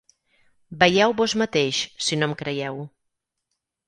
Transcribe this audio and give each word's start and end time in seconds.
Veieu 0.83 1.11
vós 1.19 1.35
mateix, 1.41 1.81
si 2.05 2.19
no 2.21 2.31
em 2.31 2.33
creieu. 2.39 2.81